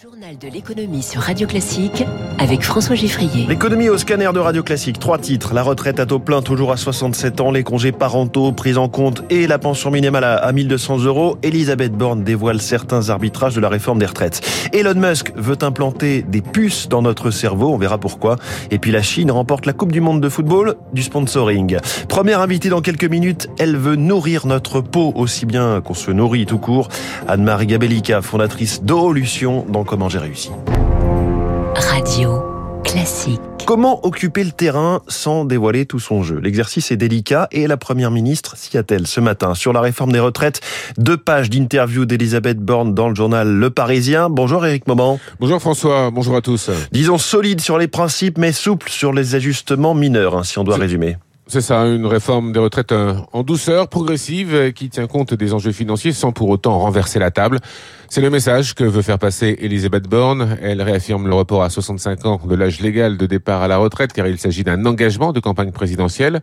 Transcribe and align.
journal 0.00 0.38
de 0.38 0.46
l'économie 0.46 1.02
sur 1.02 1.22
Radio 1.22 1.48
Classique 1.48 2.04
avec 2.38 2.62
François 2.62 2.94
Giffrier. 2.94 3.46
L'économie 3.48 3.88
au 3.88 3.98
scanner 3.98 4.30
de 4.32 4.38
Radio 4.38 4.62
Classique. 4.62 5.00
Trois 5.00 5.18
titres. 5.18 5.54
La 5.54 5.64
retraite 5.64 5.98
à 5.98 6.06
taux 6.06 6.20
plein, 6.20 6.40
toujours 6.40 6.70
à 6.70 6.76
67 6.76 7.40
ans. 7.40 7.50
Les 7.50 7.64
congés 7.64 7.90
parentaux 7.90 8.52
pris 8.52 8.76
en 8.76 8.88
compte 8.88 9.24
et 9.28 9.48
la 9.48 9.58
pension 9.58 9.90
minimale 9.90 10.22
à 10.22 10.52
1200 10.52 10.98
euros. 10.98 11.36
Elisabeth 11.42 11.92
Borne 11.92 12.22
dévoile 12.22 12.60
certains 12.60 13.08
arbitrages 13.08 13.56
de 13.56 13.60
la 13.60 13.68
réforme 13.68 13.98
des 13.98 14.06
retraites. 14.06 14.40
Elon 14.72 14.94
Musk 14.94 15.32
veut 15.34 15.58
implanter 15.62 16.22
des 16.22 16.42
puces 16.42 16.88
dans 16.88 17.02
notre 17.02 17.32
cerveau. 17.32 17.72
On 17.72 17.78
verra 17.78 17.98
pourquoi. 17.98 18.36
Et 18.70 18.78
puis 18.78 18.92
la 18.92 19.02
Chine 19.02 19.32
remporte 19.32 19.66
la 19.66 19.72
Coupe 19.72 19.90
du 19.90 20.00
Monde 20.00 20.20
de 20.20 20.28
football 20.28 20.76
du 20.92 21.02
sponsoring. 21.02 21.78
Première 22.08 22.40
invitée 22.40 22.68
dans 22.68 22.82
quelques 22.82 23.10
minutes. 23.10 23.48
Elle 23.58 23.76
veut 23.76 23.96
nourrir 23.96 24.46
notre 24.46 24.80
peau 24.80 25.12
aussi 25.16 25.44
bien 25.44 25.80
qu'on 25.80 25.94
se 25.94 26.12
nourrit 26.12 26.46
tout 26.46 26.58
court. 26.58 26.88
Anne-Marie 27.26 27.66
Gabellica, 27.66 28.22
fondatrice 28.22 28.84
d'Olution 28.84 29.66
dans 29.68 29.87
Comment 29.88 30.10
j'ai 30.10 30.18
réussi. 30.18 30.50
Radio 31.74 32.42
Classique. 32.84 33.40
Comment 33.66 34.04
occuper 34.04 34.44
le 34.44 34.50
terrain 34.50 35.00
sans 35.08 35.46
dévoiler 35.46 35.86
tout 35.86 35.98
son 35.98 36.22
jeu? 36.22 36.38
L'exercice 36.40 36.90
est 36.90 36.98
délicat 36.98 37.48
et 37.52 37.66
la 37.66 37.78
Première 37.78 38.10
ministre 38.10 38.54
s'y 38.58 38.76
attelle 38.76 39.06
ce 39.06 39.20
matin 39.20 39.54
sur 39.54 39.72
la 39.72 39.80
réforme 39.80 40.12
des 40.12 40.20
retraites. 40.20 40.60
Deux 40.98 41.16
pages 41.16 41.48
d'interview 41.48 42.04
d'Elisabeth 42.04 42.58
Borne 42.58 42.92
dans 42.92 43.08
le 43.08 43.14
journal 43.14 43.48
Le 43.48 43.70
Parisien. 43.70 44.28
Bonjour 44.28 44.66
Éric 44.66 44.86
Moment. 44.86 45.18
Bonjour 45.40 45.58
François, 45.58 46.10
bonjour 46.10 46.36
à 46.36 46.42
tous. 46.42 46.68
Disons 46.92 47.16
solide 47.16 47.62
sur 47.62 47.78
les 47.78 47.88
principes 47.88 48.36
mais 48.36 48.52
souple 48.52 48.90
sur 48.90 49.14
les 49.14 49.36
ajustements 49.36 49.94
mineurs, 49.94 50.36
hein, 50.36 50.44
si 50.44 50.58
on 50.58 50.64
doit 50.64 50.76
résumer. 50.76 51.16
C'est 51.50 51.62
ça, 51.62 51.86
une 51.86 52.04
réforme 52.04 52.52
des 52.52 52.58
retraites 52.58 52.92
euh, 52.92 53.14
en 53.32 53.42
douceur, 53.42 53.88
progressive, 53.88 54.54
euh, 54.54 54.70
qui 54.70 54.90
tient 54.90 55.06
compte 55.06 55.32
des 55.32 55.54
enjeux 55.54 55.72
financiers 55.72 56.12
sans 56.12 56.30
pour 56.30 56.50
autant 56.50 56.78
renverser 56.78 57.18
la 57.18 57.30
table. 57.30 57.58
C'est 58.10 58.20
le 58.20 58.28
message 58.28 58.74
que 58.74 58.84
veut 58.84 59.00
faire 59.00 59.18
passer 59.18 59.56
Elisabeth 59.62 60.08
Borne. 60.08 60.58
Elle 60.60 60.82
réaffirme 60.82 61.26
le 61.26 61.34
report 61.34 61.62
à 61.62 61.70
65 61.70 62.26
ans 62.26 62.38
de 62.44 62.54
l'âge 62.54 62.80
légal 62.80 63.16
de 63.16 63.24
départ 63.24 63.62
à 63.62 63.68
la 63.68 63.78
retraite, 63.78 64.12
car 64.12 64.26
il 64.26 64.38
s'agit 64.38 64.62
d'un 64.62 64.84
engagement 64.84 65.32
de 65.32 65.40
campagne 65.40 65.72
présidentielle. 65.72 66.42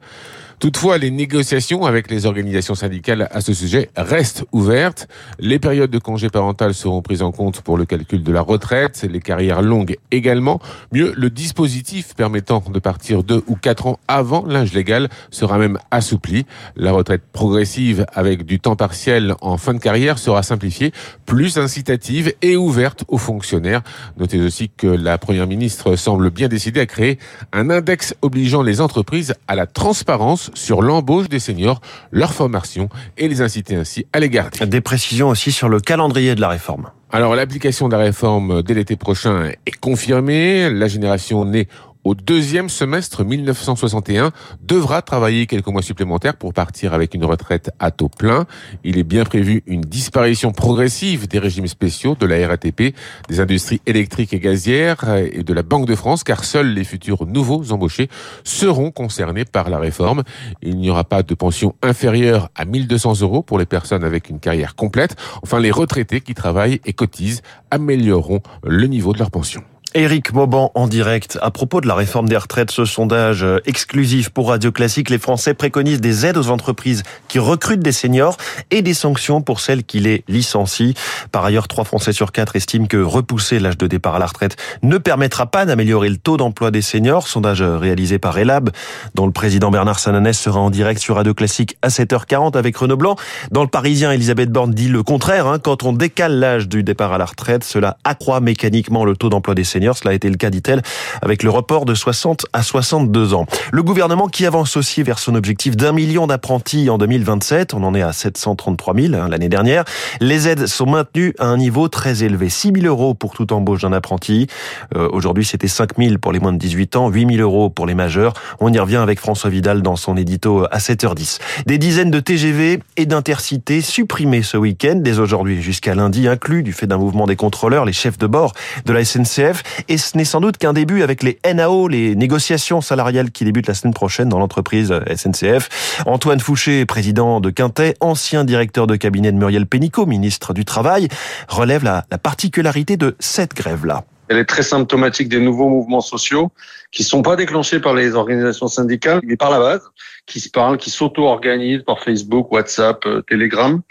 Toutefois, 0.59 0.97
les 0.97 1.11
négociations 1.11 1.85
avec 1.85 2.09
les 2.09 2.25
organisations 2.25 2.75
syndicales 2.75 3.27
à 3.31 3.41
ce 3.41 3.53
sujet 3.53 3.89
restent 3.97 4.45
ouvertes. 4.51 5.07
Les 5.37 5.59
périodes 5.59 5.91
de 5.91 5.99
congé 5.99 6.29
parental 6.29 6.73
seront 6.73 7.01
prises 7.01 7.21
en 7.21 7.31
compte 7.31 7.61
pour 7.61 7.77
le 7.77 7.85
calcul 7.85 8.23
de 8.23 8.31
la 8.31 8.41
retraite, 8.41 9.05
les 9.09 9.19
carrières 9.19 9.61
longues 9.61 9.97
également. 10.11 10.61
Mieux, 10.93 11.13
le 11.15 11.29
dispositif 11.29 12.15
permettant 12.15 12.63
de 12.69 12.79
partir 12.79 13.23
deux 13.23 13.43
ou 13.47 13.55
quatre 13.55 13.87
ans 13.87 13.99
avant 14.07 14.45
l'âge 14.45 14.73
légal 14.73 15.09
sera 15.29 15.57
même 15.57 15.77
assoupli. 15.91 16.45
La 16.75 16.93
retraite 16.93 17.23
progressive 17.33 18.05
avec 18.13 18.45
du 18.45 18.59
temps 18.59 18.77
partiel 18.77 19.35
en 19.41 19.57
fin 19.57 19.73
de 19.73 19.79
carrière 19.79 20.17
sera 20.17 20.41
simplifiée, 20.41 20.93
plus 21.25 21.57
incitative 21.57 22.33
et 22.41 22.55
ouverte 22.55 23.03
aux 23.07 23.17
fonctionnaires. 23.17 23.81
Notez 24.17 24.41
aussi 24.41 24.69
que 24.69 24.87
la 24.87 25.17
première 25.17 25.47
ministre 25.47 25.95
semble 25.97 26.29
bien 26.29 26.47
décidée 26.47 26.79
à 26.79 26.85
créer 26.85 27.19
un 27.51 27.69
index 27.69 28.15
obligeant 28.21 28.61
les 28.61 28.79
entreprises 28.79 29.33
à 29.47 29.55
la 29.55 29.67
transparence 29.67 30.44
sur 30.53 30.81
l'embauche 30.81 31.29
des 31.29 31.39
seniors, 31.39 31.81
leur 32.11 32.33
formation 32.33 32.89
et 33.17 33.27
les 33.27 33.41
inciter 33.41 33.75
ainsi 33.75 34.05
à 34.13 34.19
les 34.19 34.29
garder. 34.29 34.65
Des 34.65 34.81
précisions 34.81 35.29
aussi 35.29 35.51
sur 35.51 35.69
le 35.69 35.79
calendrier 35.79 36.35
de 36.35 36.41
la 36.41 36.49
réforme. 36.49 36.89
Alors 37.11 37.35
l'application 37.35 37.87
de 37.87 37.93
la 37.93 38.03
réforme 38.03 38.61
dès 38.61 38.73
l'été 38.73 38.95
prochain 38.95 39.51
est 39.65 39.79
confirmée. 39.79 40.69
La 40.69 40.87
génération 40.87 41.45
née 41.45 41.67
au 42.05 42.13
deuxième 42.13 42.69
semestre 42.69 43.25
1961 43.25 44.31
devra 44.61 45.01
travailler 45.01 45.47
quelques 45.47 45.67
mois 45.67 45.81
supplémentaires 45.81 46.37
pour 46.37 46.53
partir 46.53 46.93
avec 46.93 47.15
une 47.15 47.25
retraite 47.25 47.71
à 47.79 47.89
taux 47.89 48.09
plein. 48.09 48.45
Il 48.83 48.99
est 48.99 49.03
bien 49.03 49.25
prévu 49.25 49.63
une 49.65 49.81
disparition 49.81 50.51
progressive 50.51 51.27
des 51.27 51.39
régimes 51.39 51.67
spéciaux 51.67 52.15
de 52.17 52.27
la 52.27 52.47
RATP, 52.47 52.95
des 53.27 53.39
industries 53.39 53.81
électriques 53.87 54.33
et 54.33 54.39
gazières 54.39 55.03
et 55.17 55.43
de 55.43 55.53
la 55.53 55.63
Banque 55.63 55.87
de 55.87 55.95
France 55.95 56.23
car 56.23 56.45
seuls 56.45 56.73
les 56.73 56.83
futurs 56.83 57.25
nouveaux 57.25 57.71
embauchés 57.71 58.07
seront 58.43 58.91
concernés 58.91 59.43
par 59.43 59.71
la 59.71 59.79
réforme. 59.79 60.23
Il 60.61 60.77
n'y 60.77 60.91
aura 60.91 61.05
pas 61.05 61.23
de 61.23 61.33
pension 61.33 61.73
inférieure 61.81 62.49
à 62.53 62.65
1200 62.65 63.21
euros 63.21 63.41
pour 63.41 63.57
les 63.57 63.65
personnes 63.65 64.03
avec 64.03 64.29
une 64.29 64.39
carrière 64.39 64.75
complète. 64.75 65.15
Enfin, 65.41 65.59
les 65.59 65.71
retraités 65.71 66.21
qui 66.21 66.35
travaillent 66.35 66.81
et 66.85 66.93
cotisent 66.93 67.41
amélioreront 67.71 68.41
le 68.63 68.85
niveau 68.85 69.11
de 69.11 69.17
leur 69.17 69.31
pension. 69.31 69.63
Éric 69.97 70.33
Mauban 70.33 70.73
en 70.75 70.87
direct. 70.87 71.39
À 71.41 71.51
propos 71.51 71.79
de 71.79 71.87
la 71.87 71.95
réforme 71.95 72.27
des 72.27 72.35
retraites, 72.35 72.69
ce 72.69 72.83
sondage 72.83 73.45
exclusif 73.65 74.27
pour 74.27 74.49
Radio 74.49 74.73
Classique, 74.73 75.09
les 75.09 75.17
Français 75.17 75.53
préconisent 75.53 76.01
des 76.01 76.25
aides 76.25 76.35
aux 76.35 76.49
entreprises 76.49 77.03
qui 77.29 77.39
recrutent 77.39 77.79
des 77.79 77.93
seniors 77.93 78.35
et 78.71 78.81
des 78.81 78.93
sanctions 78.93 79.41
pour 79.41 79.61
celles 79.61 79.85
qui 79.85 80.01
les 80.01 80.25
licencient. 80.27 80.95
Par 81.31 81.45
ailleurs, 81.45 81.69
3 81.69 81.85
Français 81.85 82.11
sur 82.11 82.33
4 82.33 82.57
estiment 82.57 82.87
que 82.87 82.97
repousser 82.97 83.57
l'âge 83.57 83.77
de 83.77 83.87
départ 83.87 84.15
à 84.15 84.19
la 84.19 84.25
retraite 84.25 84.57
ne 84.83 84.97
permettra 84.97 85.45
pas 85.45 85.65
d'améliorer 85.65 86.09
le 86.09 86.17
taux 86.17 86.35
d'emploi 86.35 86.71
des 86.71 86.81
seniors. 86.81 87.29
Sondage 87.29 87.61
réalisé 87.61 88.19
par 88.19 88.37
Elab, 88.37 88.71
dont 89.13 89.25
le 89.25 89.31
président 89.31 89.71
Bernard 89.71 89.99
Sananès 89.99 90.37
sera 90.37 90.59
en 90.59 90.71
direct 90.71 90.99
sur 90.99 91.15
Radio 91.15 91.33
Classique 91.33 91.77
à 91.81 91.87
7h40 91.87 92.57
avec 92.57 92.75
Renaud 92.75 92.97
Blanc. 92.97 93.15
Dans 93.51 93.63
le 93.63 93.69
Parisien, 93.69 94.11
Elisabeth 94.11 94.51
Borne 94.51 94.71
dit 94.71 94.89
le 94.89 95.03
contraire. 95.03 95.47
Hein. 95.47 95.57
Quand 95.57 95.83
on 95.83 95.93
décale 95.93 96.37
l'âge 96.37 96.67
du 96.67 96.83
départ 96.83 97.13
à 97.13 97.17
la 97.17 97.25
retraite, 97.25 97.63
cela 97.63 97.95
accroît 98.03 98.41
mécaniquement 98.41 99.05
le 99.05 99.15
taux 99.15 99.29
d'emploi 99.29 99.55
des 99.55 99.63
seniors 99.63 99.84
cela 99.93 100.11
a 100.11 100.13
été 100.13 100.29
le 100.29 100.37
cas, 100.37 100.49
dit-elle, 100.49 100.81
avec 101.21 101.43
le 101.43 101.49
report 101.49 101.85
de 101.85 101.93
60 101.93 102.45
à 102.53 102.63
62 102.63 103.33
ans. 103.33 103.45
Le 103.71 103.83
gouvernement 103.83 104.27
qui 104.27 104.45
avance 104.45 104.77
aussi 104.77 105.03
vers 105.03 105.19
son 105.19 105.35
objectif 105.35 105.77
d'un 105.77 105.91
million 105.91 106.27
d'apprentis 106.27 106.89
en 106.89 106.97
2027. 106.97 107.73
On 107.73 107.83
en 107.83 107.93
est 107.93 108.01
à 108.01 108.13
733 108.13 108.95
000 108.95 109.13
hein, 109.13 109.29
l'année 109.29 109.49
dernière. 109.49 109.83
Les 110.19 110.47
aides 110.47 110.67
sont 110.67 110.85
maintenues 110.85 111.33
à 111.39 111.45
un 111.45 111.57
niveau 111.57 111.87
très 111.87 112.23
élevé. 112.23 112.49
6 112.49 112.71
000 112.75 112.87
euros 112.87 113.13
pour 113.13 113.33
toute 113.33 113.51
embauche 113.51 113.81
d'un 113.81 113.93
apprenti. 113.93 114.47
Euh, 114.95 115.09
aujourd'hui, 115.11 115.45
c'était 115.45 115.67
5 115.67 115.97
000 115.97 116.17
pour 116.17 116.31
les 116.31 116.39
moins 116.39 116.53
de 116.53 116.57
18 116.57 116.95
ans, 116.95 117.09
8 117.09 117.35
000 117.35 117.41
euros 117.41 117.69
pour 117.69 117.85
les 117.85 117.93
majeurs. 117.93 118.33
On 118.59 118.71
y 118.71 118.79
revient 118.79 118.95
avec 118.97 119.19
François 119.19 119.49
Vidal 119.49 119.81
dans 119.81 119.95
son 119.95 120.17
édito 120.17 120.65
à 120.71 120.77
7h10. 120.77 121.39
Des 121.65 121.77
dizaines 121.77 122.11
de 122.11 122.19
TGV 122.19 122.79
et 122.97 123.05
d'intercités 123.05 123.81
supprimés 123.81 124.43
ce 124.43 124.57
week-end, 124.57 124.95
dès 124.95 125.19
aujourd'hui 125.19 125.61
jusqu'à 125.61 125.95
lundi 125.95 126.27
inclus, 126.27 126.63
du 126.63 126.73
fait 126.73 126.87
d'un 126.87 126.97
mouvement 126.97 127.25
des 127.25 127.35
contrôleurs, 127.35 127.85
les 127.85 127.93
chefs 127.93 128.17
de 128.17 128.27
bord 128.27 128.53
de 128.85 128.93
la 128.93 129.03
SNCF. 129.03 129.74
Et 129.87 129.97
ce 129.97 130.17
n'est 130.17 130.25
sans 130.25 130.41
doute 130.41 130.57
qu'un 130.57 130.73
début 130.73 131.03
avec 131.03 131.23
les 131.23 131.39
NAO, 131.45 131.87
les 131.87 132.15
négociations 132.15 132.81
salariales 132.81 133.31
qui 133.31 133.45
débutent 133.45 133.67
la 133.67 133.73
semaine 133.73 133.93
prochaine 133.93 134.29
dans 134.29 134.39
l'entreprise 134.39 134.93
SNCF. 135.15 136.03
Antoine 136.05 136.39
Fouché, 136.39 136.85
président 136.85 137.39
de 137.39 137.49
Quintet, 137.49 137.95
ancien 137.99 138.43
directeur 138.43 138.87
de 138.87 138.95
cabinet 138.95 139.31
de 139.31 139.37
Muriel 139.37 139.65
Pénicaud, 139.65 140.05
ministre 140.05 140.53
du 140.53 140.65
Travail, 140.65 141.07
relève 141.47 141.83
la, 141.83 142.05
la 142.11 142.17
particularité 142.17 142.97
de 142.97 143.15
cette 143.19 143.53
grève-là. 143.53 144.03
Elle 144.27 144.37
est 144.37 144.45
très 144.45 144.63
symptomatique 144.63 145.29
des 145.29 145.39
nouveaux 145.39 145.69
mouvements 145.69 146.01
sociaux 146.01 146.51
qui 146.91 147.03
ne 147.03 147.07
sont 147.07 147.21
pas 147.21 147.35
déclenchés 147.35 147.79
par 147.79 147.93
les 147.93 148.15
organisations 148.15 148.67
syndicales, 148.67 149.19
mais 149.23 149.35
par 149.35 149.51
la 149.51 149.59
base, 149.59 149.81
qui 150.25 150.39
se 150.39 150.49
parlent, 150.49 150.77
qui 150.77 150.89
s'auto-organisent 150.89 151.83
par 151.83 151.99
Facebook, 151.99 152.51
WhatsApp, 152.51 153.05
euh, 153.05 153.21
Telegram, 153.29 153.81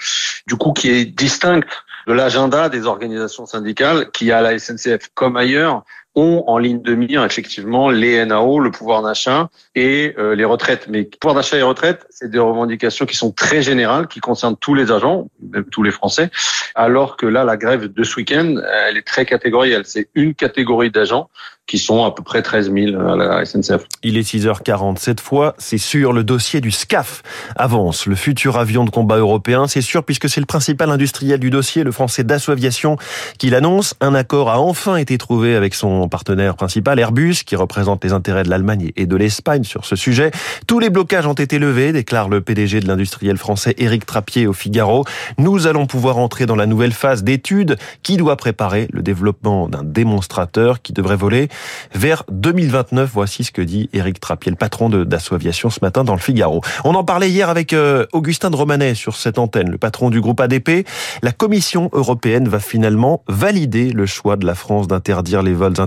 du 0.46 0.56
coup 0.56 0.72
qui 0.72 0.90
est 0.90 1.04
distincte 1.04 1.68
de 2.06 2.12
l'agenda 2.12 2.68
des 2.68 2.86
organisations 2.86 3.46
syndicales 3.46 4.10
qui, 4.10 4.32
à 4.32 4.40
la 4.40 4.58
SNCF 4.58 5.10
comme 5.14 5.36
ailleurs, 5.36 5.84
ont 6.14 6.44
en 6.46 6.58
ligne 6.58 6.80
de 6.82 6.94
mire 6.94 7.24
effectivement 7.24 7.90
les 7.90 8.24
NAO, 8.24 8.60
le 8.60 8.70
pouvoir 8.70 9.02
d'achat 9.02 9.48
et 9.74 10.14
euh, 10.18 10.34
les 10.34 10.44
retraites. 10.44 10.86
Mais 10.88 11.04
pouvoir 11.04 11.34
d'achat 11.34 11.56
et 11.56 11.62
retraite, 11.62 12.06
c'est 12.10 12.30
des 12.30 12.38
revendications 12.38 13.06
qui 13.06 13.16
sont 13.16 13.32
très 13.32 13.62
générales, 13.62 14.06
qui 14.06 14.20
concernent 14.20 14.56
tous 14.56 14.74
les 14.74 14.92
agents, 14.92 15.28
même 15.52 15.64
tous 15.64 15.82
les 15.82 15.90
Français, 15.90 16.30
alors 16.74 17.16
que 17.16 17.26
là, 17.26 17.44
la 17.44 17.56
grève 17.56 17.92
de 17.92 18.04
ce 18.04 18.16
week-end, 18.16 18.56
elle 18.86 18.96
est 18.96 19.06
très 19.06 19.26
catégorielle. 19.26 19.82
C'est 19.84 20.08
une 20.14 20.34
catégorie 20.34 20.90
d'agents 20.90 21.28
qui 21.66 21.78
sont 21.78 22.04
à 22.04 22.10
peu 22.10 22.22
près 22.22 22.42
13 22.42 22.72
000 22.72 23.00
à 23.00 23.16
la 23.16 23.44
SNCF. 23.44 23.86
Il 24.02 24.18
est 24.18 24.34
6h40. 24.34 24.98
Cette 24.98 25.20
fois, 25.20 25.54
c'est 25.58 25.78
sûr, 25.78 26.12
le 26.12 26.22
dossier 26.22 26.60
du 26.60 26.70
SCAF 26.70 27.22
avance. 27.56 28.06
Le 28.06 28.14
futur 28.14 28.58
avion 28.58 28.84
de 28.84 28.90
combat 28.90 29.16
européen, 29.16 29.66
c'est 29.66 29.80
sûr, 29.80 30.04
puisque 30.04 30.28
c'est 30.28 30.40
le 30.40 30.46
principal 30.46 30.90
industriel 30.90 31.40
du 31.40 31.50
dossier, 31.50 31.82
le 31.82 31.92
français 31.92 32.22
Dassault 32.22 32.52
Aviation, 32.52 32.96
qui 33.38 33.48
l'annonce. 33.48 33.94
Un 34.00 34.14
accord 34.14 34.50
a 34.50 34.60
enfin 34.60 34.96
été 34.96 35.16
trouvé 35.16 35.56
avec 35.56 35.74
son 35.74 36.03
partenaire 36.08 36.56
principal, 36.56 36.98
Airbus, 36.98 37.44
qui 37.44 37.56
représente 37.56 38.04
les 38.04 38.12
intérêts 38.12 38.42
de 38.42 38.50
l'Allemagne 38.50 38.92
et 38.96 39.06
de 39.06 39.16
l'Espagne 39.16 39.64
sur 39.64 39.84
ce 39.84 39.96
sujet. 39.96 40.30
Tous 40.66 40.78
les 40.78 40.90
blocages 40.90 41.26
ont 41.26 41.34
été 41.34 41.58
levés, 41.58 41.92
déclare 41.92 42.28
le 42.28 42.40
PDG 42.40 42.80
de 42.80 42.88
l'industriel 42.88 43.36
français 43.36 43.74
Éric 43.78 44.06
Trappier 44.06 44.46
au 44.46 44.52
Figaro. 44.52 45.04
Nous 45.38 45.66
allons 45.66 45.86
pouvoir 45.86 46.18
entrer 46.18 46.46
dans 46.46 46.56
la 46.56 46.66
nouvelle 46.66 46.92
phase 46.92 47.24
d'étude 47.24 47.76
qui 48.02 48.16
doit 48.16 48.36
préparer 48.36 48.88
le 48.92 49.02
développement 49.02 49.68
d'un 49.68 49.82
démonstrateur 49.82 50.82
qui 50.82 50.92
devrait 50.92 51.16
voler 51.16 51.48
vers 51.94 52.24
2029. 52.30 53.10
Voici 53.12 53.44
ce 53.44 53.52
que 53.52 53.62
dit 53.62 53.88
Éric 53.92 54.20
Trappier, 54.20 54.50
le 54.50 54.56
patron 54.56 54.88
de 54.88 55.04
Dassault 55.04 55.34
Aviation 55.34 55.70
ce 55.70 55.80
matin 55.82 56.04
dans 56.04 56.14
le 56.14 56.20
Figaro. 56.20 56.60
On 56.84 56.94
en 56.94 57.04
parlait 57.04 57.30
hier 57.30 57.48
avec 57.48 57.72
euh, 57.72 58.06
Augustin 58.12 58.50
de 58.50 58.56
Romanet 58.56 58.94
sur 58.94 59.16
cette 59.16 59.38
antenne, 59.38 59.70
le 59.70 59.78
patron 59.78 60.10
du 60.10 60.20
groupe 60.20 60.40
ADP. 60.40 60.86
La 61.22 61.32
Commission 61.32 61.90
européenne 61.92 62.48
va 62.48 62.60
finalement 62.60 63.22
valider 63.28 63.90
le 63.90 64.06
choix 64.06 64.36
de 64.36 64.46
la 64.46 64.54
France 64.54 64.88
d'interdire 64.88 65.42
les 65.42 65.52
vols 65.52 65.80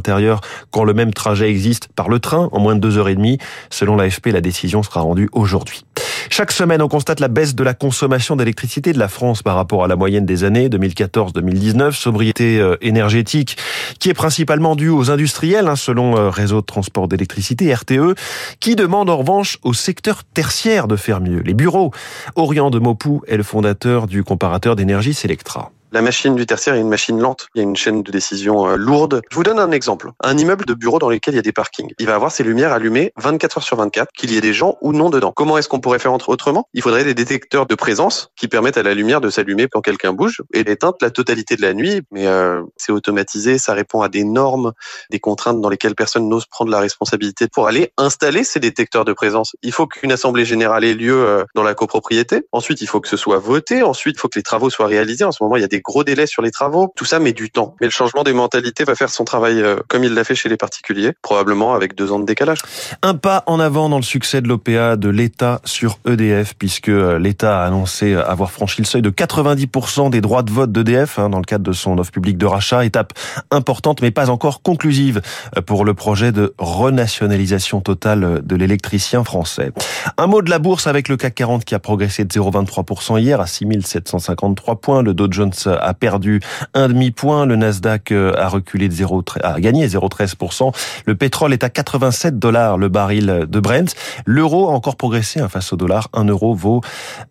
quand 0.71 0.83
le 0.83 0.93
même 0.93 1.13
trajet 1.13 1.49
existe 1.49 1.89
par 1.95 2.09
le 2.09 2.19
train 2.19 2.49
en 2.51 2.59
moins 2.59 2.75
de 2.75 2.79
deux 2.79 2.97
heures 2.97 3.09
et 3.09 3.15
demie. 3.15 3.37
Selon 3.69 3.95
l'AFP, 3.95 4.27
la 4.27 4.41
décision 4.41 4.83
sera 4.83 5.01
rendue 5.01 5.29
aujourd'hui. 5.31 5.83
Chaque 6.29 6.51
semaine, 6.51 6.81
on 6.81 6.87
constate 6.87 7.19
la 7.19 7.27
baisse 7.27 7.55
de 7.55 7.63
la 7.63 7.73
consommation 7.73 8.35
d'électricité 8.35 8.93
de 8.93 8.99
la 8.99 9.07
France 9.07 9.43
par 9.43 9.55
rapport 9.55 9.83
à 9.83 9.87
la 9.87 9.95
moyenne 9.95 10.25
des 10.25 10.43
années 10.43 10.69
2014-2019. 10.69 11.91
Sobriété 11.91 12.59
euh, 12.59 12.75
énergétique 12.81 13.57
qui 13.99 14.09
est 14.09 14.13
principalement 14.13 14.75
due 14.75 14.89
aux 14.89 15.09
industriels, 15.09 15.67
hein, 15.67 15.75
selon 15.75 16.17
euh, 16.17 16.29
Réseau 16.29 16.61
de 16.61 16.65
transport 16.65 17.07
d'électricité, 17.07 17.73
RTE, 17.73 18.15
qui 18.59 18.75
demande 18.75 19.09
en 19.09 19.17
revanche 19.17 19.57
au 19.63 19.73
secteur 19.73 20.23
tertiaire 20.23 20.87
de 20.87 20.95
faire 20.95 21.21
mieux. 21.21 21.39
Les 21.39 21.53
bureaux. 21.53 21.91
Orient 22.35 22.69
de 22.69 22.79
Mopou 22.79 23.21
est 23.27 23.37
le 23.37 23.43
fondateur 23.43 24.07
du 24.07 24.23
comparateur 24.23 24.75
d'énergie 24.75 25.13
Selectra. 25.13 25.71
La 25.93 26.01
machine 26.01 26.35
du 26.35 26.45
tertiaire 26.45 26.75
est 26.75 26.81
une 26.81 26.89
machine 26.89 27.17
lente. 27.17 27.47
Il 27.55 27.59
y 27.59 27.61
a 27.61 27.63
une 27.63 27.77
chaîne 27.77 28.03
de 28.03 28.11
décision 28.11 28.67
euh, 28.67 28.75
lourde. 28.75 29.21
Je 29.31 29.35
vous 29.37 29.43
donne 29.43 29.57
un 29.57 29.71
exemple. 29.71 30.11
Un 30.21 30.37
immeuble 30.37 30.65
de 30.65 30.73
bureau 30.73 30.99
dans 30.99 31.09
lequel 31.09 31.33
il 31.33 31.37
y 31.37 31.39
a 31.39 31.43
des 31.43 31.53
parkings. 31.53 31.93
Il 31.97 32.07
va 32.07 32.15
avoir 32.15 32.29
ses 32.29 32.43
lumières 32.43 32.73
allumées 32.73 33.13
24 33.15 33.59
heures 33.59 33.63
sur 33.63 33.77
24, 33.77 34.11
qu'il 34.11 34.33
y 34.33 34.37
ait 34.37 34.41
des 34.41 34.53
gens 34.53 34.77
ou 34.81 34.91
non 34.91 35.09
dedans. 35.09 35.31
Comment 35.31 35.57
est-ce 35.57 35.69
qu'on 35.69 35.79
pourrait 35.79 35.99
faire 35.99 36.11
autrement? 36.11 36.67
Il 36.73 36.81
faudrait 36.81 37.05
des 37.05 37.13
détecteurs 37.13 37.67
de 37.67 37.75
présence 37.75 38.31
qui 38.35 38.49
permettent 38.49 38.77
à 38.77 38.83
la 38.83 38.93
lumière 38.93 39.21
de 39.21 39.29
s'allumer 39.29 39.69
quand 39.71 39.79
quelqu'un 39.79 40.11
bouge 40.11 40.41
et 40.53 40.65
d'éteindre 40.65 40.97
la 41.01 41.09
totalité 41.09 41.55
de 41.55 41.61
la 41.61 41.73
nuit. 41.73 42.01
Mais 42.11 42.27
euh, 42.27 42.63
c'est 42.75 42.91
automatisé, 42.91 43.57
ça 43.57 43.73
répond 43.73 44.01
à 44.01 44.09
des 44.09 44.25
normes, 44.25 44.73
des 45.09 45.19
contraintes 45.19 45.61
dans 45.61 45.69
lesquelles 45.69 45.95
personne 45.95 46.27
n'ose 46.27 46.47
prendre 46.47 46.69
la 46.69 46.81
responsabilité 46.81 47.47
pour 47.47 47.67
aller 47.67 47.93
installer 47.97 48.43
ces 48.43 48.59
détecteurs 48.59 49.05
de 49.05 49.13
présence. 49.13 49.55
Il 49.63 49.71
faut 49.71 49.87
qu'une 49.87 50.11
assemblée 50.11 50.43
générale 50.43 50.83
ait 50.83 50.93
lieu 50.93 51.15
euh, 51.15 51.45
dans 51.55 51.63
la 51.63 51.75
copropriété. 51.75 52.45
Ensuite, 52.51 52.81
il 52.81 52.87
faut 52.87 52.99
que 52.99 53.07
ce 53.07 53.15
soit 53.15 53.39
voté. 53.39 53.83
Ensuite, 53.83 54.17
il 54.17 54.19
faut 54.19 54.27
que 54.27 54.37
les 54.37 54.43
travaux 54.43 54.69
soient 54.69 54.87
réalisés. 54.87 55.23
En 55.23 55.31
ce 55.31 55.41
moment, 55.41 55.55
il 55.55 55.61
y 55.61 55.65
a 55.65 55.69
des 55.69 55.81
gros 55.87 56.03
délais 56.03 56.27
sur 56.27 56.41
les 56.41 56.51
travaux. 56.51 56.91
Tout 56.95 57.05
ça 57.05 57.19
met 57.19 57.31
du 57.31 57.49
temps. 57.49 57.75
Mais 57.79 57.87
le 57.87 57.91
changement 57.91 58.23
des 58.23 58.33
mentalités 58.33 58.83
va 58.83 58.93
faire 58.93 59.09
son 59.09 59.23
travail 59.23 59.61
euh, 59.61 59.77
comme 59.87 60.03
il 60.03 60.13
l'a 60.13 60.25
fait 60.25 60.35
chez 60.35 60.49
les 60.49 60.57
particuliers, 60.57 61.13
probablement 61.21 61.73
avec 61.73 61.95
deux 61.95 62.11
ans 62.11 62.19
de 62.19 62.25
décalage. 62.25 62.59
Un 63.01 63.13
pas 63.13 63.43
en 63.47 63.59
avant 63.59 63.87
dans 63.87 63.97
le 63.97 64.03
succès 64.03 64.41
de 64.41 64.49
l'OPA 64.49 64.97
de 64.97 65.09
l'État 65.09 65.61
sur 65.63 65.99
EDF, 66.05 66.55
puisque 66.59 66.89
euh, 66.89 67.17
l'État 67.17 67.61
a 67.61 67.65
annoncé 67.65 68.13
avoir 68.13 68.51
franchi 68.51 68.81
le 68.81 68.85
seuil 68.85 69.01
de 69.01 69.09
90% 69.09 70.09
des 70.09 70.19
droits 70.19 70.43
de 70.43 70.51
vote 70.51 70.71
d'EDF 70.71 71.19
hein, 71.19 71.29
dans 71.29 71.39
le 71.39 71.45
cadre 71.45 71.63
de 71.63 71.71
son 71.71 71.97
offre 71.97 72.11
publique 72.11 72.37
de 72.37 72.45
rachat. 72.45 72.83
Étape 72.83 73.13
importante, 73.49 74.01
mais 74.01 74.11
pas 74.11 74.29
encore 74.29 74.61
conclusive 74.61 75.21
euh, 75.55 75.61
pour 75.61 75.85
le 75.85 75.93
projet 75.93 76.33
de 76.33 76.53
renationalisation 76.57 77.79
totale 77.79 78.41
de 78.43 78.55
l'électricien 78.55 79.23
français. 79.23 79.71
Un 80.17 80.27
mot 80.27 80.41
de 80.41 80.49
la 80.49 80.59
bourse 80.59 80.87
avec 80.87 81.07
le 81.07 81.15
CAC 81.15 81.35
40 81.35 81.65
qui 81.65 81.75
a 81.75 81.79
progressé 81.79 82.25
de 82.25 82.33
0,23% 82.33 83.21
hier 83.21 83.39
à 83.39 83.47
6753 83.47 84.81
points. 84.81 85.01
Le 85.01 85.13
Dow 85.13 85.27
Jones 85.31 85.53
a 85.67 85.93
perdu 85.93 86.41
un 86.73 86.87
demi-point. 86.87 87.45
Le 87.45 87.55
Nasdaq 87.55 88.11
euh, 88.11 88.33
a 88.37 88.47
reculé 88.47 88.87
de 88.87 88.93
0, 88.93 89.23
a 89.43 89.59
gagné 89.59 89.87
0,13%. 89.87 90.73
Le 91.05 91.15
pétrole 91.15 91.53
est 91.53 91.63
à 91.63 91.69
87 91.69 92.39
dollars 92.39 92.77
le 92.77 92.89
baril 92.89 93.45
de 93.47 93.59
Brent. 93.59 93.95
L'euro 94.25 94.69
a 94.69 94.71
encore 94.71 94.95
progressé 94.95 95.39
hein, 95.39 95.47
face 95.47 95.73
au 95.73 95.75
dollar. 95.75 96.09
Un 96.13 96.25
euro 96.25 96.53
vaut 96.53 96.81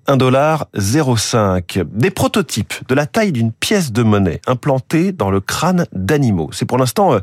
1 0.07 0.17
dollar 0.17 0.67
0,5. 0.77 1.85
Des 1.93 2.11
prototypes 2.11 2.75
de 2.89 2.95
la 2.95 3.07
taille 3.07 3.33
d'une 3.33 3.53
pièce 3.53 3.93
de 3.93 4.03
monnaie 4.03 4.41
implantés 4.47 5.13
dans 5.13 5.31
le 5.31 5.41
crâne 5.41 5.87
d'animaux. 5.93 6.51
C'est 6.53 6.67
pour 6.67 6.79
l'instant 6.79 7.15
euh, 7.15 7.21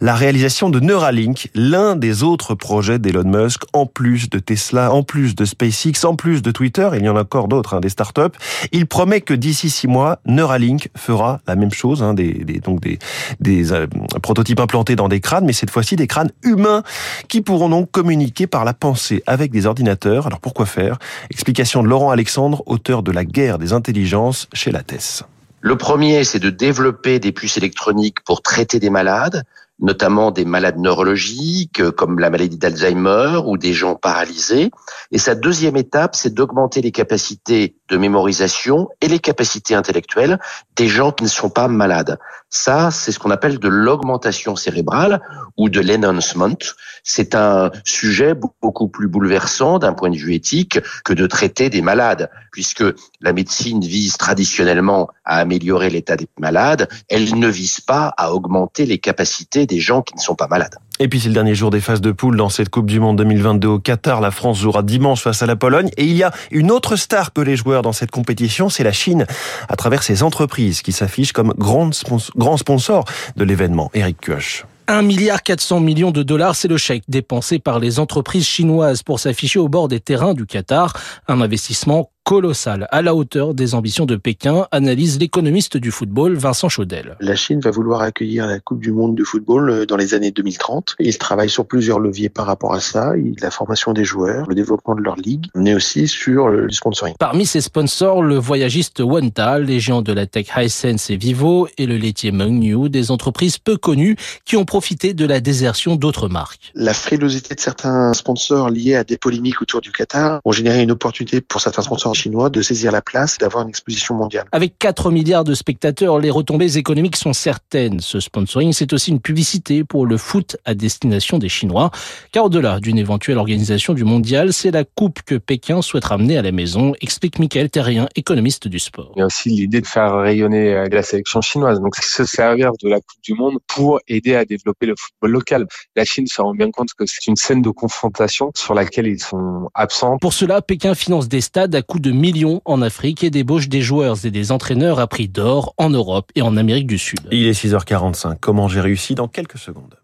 la 0.00 0.14
réalisation 0.14 0.70
de 0.70 0.80
Neuralink, 0.80 1.50
l'un 1.54 1.96
des 1.96 2.22
autres 2.22 2.54
projets 2.54 2.98
d'Elon 2.98 3.24
Musk, 3.24 3.62
en 3.72 3.86
plus 3.86 4.28
de 4.30 4.38
Tesla, 4.38 4.92
en 4.92 5.02
plus 5.02 5.34
de 5.34 5.44
SpaceX, 5.44 6.04
en 6.04 6.16
plus 6.16 6.42
de 6.42 6.50
Twitter. 6.50 6.88
Il 6.94 7.04
y 7.04 7.08
en 7.08 7.16
a 7.16 7.22
encore 7.22 7.48
d'autres, 7.48 7.74
hein, 7.74 7.80
des 7.80 7.88
startups. 7.88 8.36
Il 8.72 8.86
promet 8.86 9.20
que 9.20 9.34
d'ici 9.34 9.70
six 9.70 9.88
mois, 9.88 10.18
Neuralink 10.26 10.55
fera 10.96 11.40
la 11.46 11.56
même 11.56 11.72
chose, 11.72 12.02
hein, 12.02 12.14
des, 12.14 12.32
donc 12.62 12.80
des 12.80 13.72
euh, 13.72 13.86
prototypes 14.22 14.60
implantés 14.60 14.96
dans 14.96 15.08
des 15.08 15.20
crânes, 15.20 15.44
mais 15.44 15.52
cette 15.52 15.70
fois-ci 15.70 15.96
des 15.96 16.06
crânes 16.06 16.30
humains 16.42 16.82
qui 17.28 17.40
pourront 17.40 17.68
donc 17.68 17.90
communiquer 17.90 18.46
par 18.46 18.64
la 18.64 18.74
pensée 18.74 19.22
avec 19.26 19.50
des 19.50 19.66
ordinateurs. 19.66 20.26
Alors 20.26 20.40
pourquoi 20.40 20.66
faire? 20.66 20.98
Explication 21.30 21.82
de 21.82 21.88
Laurent 21.88 22.10
Alexandre, 22.10 22.62
auteur 22.66 23.02
de 23.02 23.12
La 23.12 23.24
guerre 23.24 23.58
des 23.58 23.72
intelligences 23.72 24.48
chez 24.52 24.70
Lattès. 24.70 25.22
Le 25.60 25.76
premier, 25.76 26.22
c'est 26.24 26.38
de 26.38 26.50
développer 26.50 27.18
des 27.18 27.32
puces 27.32 27.56
électroniques 27.56 28.20
pour 28.20 28.42
traiter 28.42 28.78
des 28.78 28.90
malades 28.90 29.42
notamment 29.78 30.30
des 30.30 30.44
malades 30.44 30.78
neurologiques 30.78 31.80
euh, 31.80 31.90
comme 31.92 32.18
la 32.18 32.30
maladie 32.30 32.56
d'Alzheimer 32.56 33.40
ou 33.44 33.58
des 33.58 33.72
gens 33.72 33.94
paralysés. 33.94 34.70
Et 35.12 35.18
sa 35.18 35.34
deuxième 35.34 35.76
étape, 35.76 36.16
c'est 36.16 36.32
d'augmenter 36.32 36.80
les 36.80 36.92
capacités 36.92 37.76
de 37.88 37.96
mémorisation 37.96 38.88
et 39.00 39.08
les 39.08 39.18
capacités 39.18 39.74
intellectuelles 39.74 40.38
des 40.76 40.88
gens 40.88 41.12
qui 41.12 41.24
ne 41.24 41.28
sont 41.28 41.50
pas 41.50 41.68
malades. 41.68 42.18
Ça, 42.48 42.90
c'est 42.90 43.12
ce 43.12 43.18
qu'on 43.18 43.30
appelle 43.30 43.58
de 43.58 43.68
l'augmentation 43.68 44.56
cérébrale 44.56 45.20
ou 45.56 45.68
de 45.68 45.80
l'enhancement. 45.80 46.56
C'est 47.02 47.34
un 47.34 47.70
sujet 47.84 48.34
beaucoup 48.34 48.88
plus 48.88 49.08
bouleversant 49.08 49.78
d'un 49.78 49.92
point 49.92 50.10
de 50.10 50.16
vue 50.16 50.34
éthique 50.34 50.78
que 51.04 51.12
de 51.12 51.26
traiter 51.26 51.70
des 51.70 51.82
malades, 51.82 52.30
puisque 52.52 52.84
la 53.20 53.32
médecine 53.32 53.80
vise 53.80 54.16
traditionnellement 54.16 55.08
à 55.24 55.38
améliorer 55.38 55.90
l'état 55.90 56.16
des 56.16 56.28
malades, 56.38 56.88
elle 57.08 57.38
ne 57.38 57.48
vise 57.48 57.80
pas 57.80 58.14
à 58.16 58.32
augmenter 58.32 58.86
les 58.86 58.98
capacités 58.98 59.65
des 59.66 59.80
gens 59.80 60.02
qui 60.02 60.14
ne 60.14 60.20
sont 60.20 60.34
pas 60.34 60.48
malades. 60.48 60.76
Et 60.98 61.08
puis 61.08 61.20
c'est 61.20 61.28
le 61.28 61.34
dernier 61.34 61.54
jour 61.54 61.70
des 61.70 61.80
phases 61.80 62.00
de 62.00 62.10
poule 62.12 62.36
dans 62.36 62.48
cette 62.48 62.70
Coupe 62.70 62.86
du 62.86 63.00
Monde 63.00 63.18
2022 63.18 63.68
au 63.68 63.78
Qatar. 63.78 64.20
La 64.20 64.30
France 64.30 64.58
jouera 64.58 64.82
dimanche 64.82 65.20
face 65.20 65.42
à 65.42 65.46
la 65.46 65.56
Pologne. 65.56 65.90
Et 65.96 66.04
il 66.04 66.16
y 66.16 66.22
a 66.22 66.32
une 66.50 66.70
autre 66.70 66.96
star 66.96 67.32
que 67.32 67.42
les 67.42 67.56
joueurs 67.56 67.82
dans 67.82 67.92
cette 67.92 68.10
compétition, 68.10 68.68
c'est 68.70 68.84
la 68.84 68.92
Chine, 68.92 69.26
à 69.68 69.76
travers 69.76 70.02
ses 70.02 70.22
entreprises 70.22 70.80
qui 70.80 70.92
s'affichent 70.92 71.32
comme 71.32 71.52
grand 71.58 71.92
sponsor 71.92 73.04
de 73.36 73.44
l'événement. 73.44 73.90
Eric 73.92 74.18
Kioch. 74.20 74.64
1 74.88 75.02
milliard 75.02 75.42
400 75.42 75.80
millions 75.80 76.12
de 76.12 76.22
dollars, 76.22 76.54
c'est 76.54 76.68
le 76.68 76.76
chèque 76.76 77.02
dépensé 77.08 77.58
par 77.58 77.80
les 77.80 77.98
entreprises 77.98 78.46
chinoises 78.46 79.02
pour 79.02 79.18
s'afficher 79.18 79.58
au 79.58 79.68
bord 79.68 79.88
des 79.88 80.00
terrains 80.00 80.32
du 80.32 80.46
Qatar. 80.46 80.92
Un 81.26 81.40
investissement 81.40 82.10
colossal, 82.26 82.88
à 82.90 83.02
la 83.02 83.14
hauteur 83.14 83.54
des 83.54 83.76
ambitions 83.76 84.04
de 84.04 84.16
Pékin, 84.16 84.66
analyse 84.72 85.20
l'économiste 85.20 85.76
du 85.76 85.92
football 85.92 86.34
Vincent 86.34 86.68
Chaudel. 86.68 87.16
La 87.20 87.36
Chine 87.36 87.60
va 87.60 87.70
vouloir 87.70 88.00
accueillir 88.00 88.48
la 88.48 88.58
Coupe 88.58 88.80
du 88.80 88.90
Monde 88.90 89.14
de 89.14 89.22
football 89.22 89.70
euh, 89.70 89.86
dans 89.86 89.96
les 89.96 90.12
années 90.12 90.32
2030. 90.32 90.96
Il 90.98 91.16
travaille 91.18 91.48
sur 91.48 91.66
plusieurs 91.66 92.00
leviers 92.00 92.28
par 92.28 92.46
rapport 92.46 92.74
à 92.74 92.80
ça. 92.80 93.12
La 93.40 93.52
formation 93.52 93.92
des 93.92 94.04
joueurs, 94.04 94.48
le 94.48 94.56
développement 94.56 94.96
de 94.96 95.02
leur 95.02 95.14
ligue, 95.14 95.46
mais 95.54 95.72
aussi 95.72 96.08
sur 96.08 96.48
le 96.48 96.68
sponsoring. 96.68 97.14
Parmi 97.16 97.46
ses 97.46 97.60
sponsors, 97.60 98.24
le 98.24 98.34
voyagiste 98.34 98.98
Wanta, 98.98 99.60
les 99.60 99.78
géants 99.78 100.02
de 100.02 100.12
la 100.12 100.26
tech 100.26 100.48
Hisense 100.56 101.10
et 101.10 101.16
Vivo 101.16 101.68
et 101.78 101.86
le 101.86 101.96
laitier 101.96 102.32
Mengniu, 102.32 102.88
des 102.88 103.12
entreprises 103.12 103.58
peu 103.58 103.76
connues 103.76 104.16
qui 104.44 104.56
ont 104.56 104.64
profité 104.64 105.14
de 105.14 105.26
la 105.26 105.38
désertion 105.38 105.94
d'autres 105.94 106.28
marques. 106.28 106.72
La 106.74 106.92
frilosité 106.92 107.54
de 107.54 107.60
certains 107.60 108.12
sponsors 108.14 108.68
liés 108.68 108.96
à 108.96 109.04
des 109.04 109.16
polémiques 109.16 109.62
autour 109.62 109.80
du 109.80 109.92
Qatar 109.92 110.40
ont 110.44 110.50
généré 110.50 110.82
une 110.82 110.90
opportunité 110.90 111.40
pour 111.40 111.60
certains 111.60 111.82
sponsors 111.82 112.15
chinois 112.16 112.50
de 112.50 112.62
saisir 112.62 112.90
la 112.90 113.02
place 113.02 113.34
et 113.34 113.38
d'avoir 113.44 113.62
une 113.62 113.68
exposition 113.68 114.14
mondiale. 114.14 114.46
Avec 114.52 114.78
4 114.78 115.10
milliards 115.10 115.44
de 115.44 115.54
spectateurs, 115.54 116.18
les 116.18 116.30
retombées 116.30 116.76
économiques 116.76 117.16
sont 117.16 117.32
certaines. 117.32 118.00
Ce 118.00 118.20
sponsoring, 118.20 118.72
c'est 118.72 118.92
aussi 118.92 119.10
une 119.10 119.20
publicité 119.20 119.84
pour 119.84 120.06
le 120.06 120.16
foot 120.16 120.56
à 120.64 120.74
destination 120.74 121.38
des 121.38 121.48
Chinois. 121.48 121.90
Car 122.32 122.46
au-delà 122.46 122.80
d'une 122.80 122.98
éventuelle 122.98 123.38
organisation 123.38 123.94
du 123.94 124.04
mondial, 124.04 124.52
c'est 124.52 124.70
la 124.70 124.84
coupe 124.84 125.22
que 125.22 125.34
Pékin 125.34 125.82
souhaite 125.82 126.06
ramener 126.06 126.38
à 126.38 126.42
la 126.42 126.52
maison, 126.52 126.94
explique 127.00 127.38
Michael 127.38 127.70
Terrien, 127.70 128.08
économiste 128.16 128.68
du 128.68 128.78
sport. 128.78 129.12
Il 129.16 129.20
y 129.20 129.22
a 129.22 129.26
aussi 129.26 129.50
l'idée 129.50 129.80
de 129.80 129.86
faire 129.86 130.16
rayonner 130.16 130.74
euh, 130.74 130.88
la 130.90 131.02
sélection 131.02 131.40
chinoise. 131.40 131.80
Donc, 131.80 131.96
se 131.96 132.24
servir 132.24 132.72
de 132.82 132.88
la 132.88 132.96
Coupe 132.96 133.22
du 133.22 133.34
Monde 133.34 133.58
pour 133.66 134.00
aider 134.08 134.34
à 134.34 134.44
développer 134.44 134.86
le 134.86 134.94
football 134.96 135.30
local. 135.30 135.66
La 135.94 136.04
Chine 136.04 136.26
se 136.26 136.40
rend 136.40 136.54
bien 136.54 136.70
compte 136.70 136.88
que 136.96 137.04
c'est 137.06 137.26
une 137.26 137.36
scène 137.36 137.62
de 137.62 137.70
confrontation 137.70 138.50
sur 138.54 138.74
laquelle 138.74 139.06
ils 139.06 139.20
sont 139.20 139.68
absents. 139.74 140.18
Pour 140.18 140.32
cela, 140.32 140.62
Pékin 140.62 140.94
finance 140.94 141.28
des 141.28 141.40
stades 141.40 141.74
à 141.74 141.82
coût 141.82 141.98
de 142.06 142.12
millions 142.12 142.62
en 142.64 142.82
Afrique 142.82 143.24
et 143.24 143.30
débauche 143.30 143.68
des 143.68 143.82
joueurs 143.82 144.24
et 144.24 144.30
des 144.30 144.52
entraîneurs 144.52 145.00
à 145.00 145.08
prix 145.08 145.26
d'or 145.26 145.74
en 145.76 145.90
Europe 145.90 146.30
et 146.36 146.42
en 146.42 146.56
Amérique 146.56 146.86
du 146.86 146.98
Sud. 146.98 147.18
Il 147.32 147.48
est 147.48 147.64
6h45. 147.64 148.36
Comment 148.40 148.68
j'ai 148.68 148.80
réussi 148.80 149.16
dans 149.16 149.26
quelques 149.26 149.58
secondes? 149.58 149.96